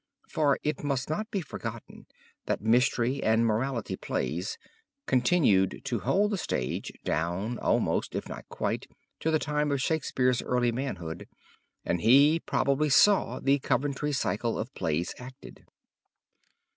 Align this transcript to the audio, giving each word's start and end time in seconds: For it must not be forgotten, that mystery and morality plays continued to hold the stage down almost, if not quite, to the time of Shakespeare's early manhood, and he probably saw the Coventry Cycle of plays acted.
For 0.27 0.57
it 0.63 0.83
must 0.83 1.11
not 1.11 1.29
be 1.29 1.41
forgotten, 1.41 2.07
that 2.47 2.59
mystery 2.59 3.21
and 3.21 3.45
morality 3.45 3.95
plays 3.95 4.57
continued 5.05 5.81
to 5.83 5.99
hold 5.99 6.31
the 6.31 6.39
stage 6.39 6.91
down 7.03 7.59
almost, 7.59 8.15
if 8.15 8.27
not 8.27 8.49
quite, 8.49 8.87
to 9.19 9.29
the 9.29 9.37
time 9.37 9.71
of 9.71 9.79
Shakespeare's 9.79 10.41
early 10.41 10.71
manhood, 10.71 11.27
and 11.85 12.01
he 12.01 12.39
probably 12.39 12.89
saw 12.89 13.39
the 13.39 13.59
Coventry 13.59 14.11
Cycle 14.11 14.57
of 14.57 14.73
plays 14.73 15.13
acted. 15.19 15.67